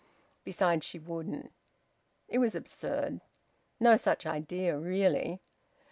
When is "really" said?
4.79-5.41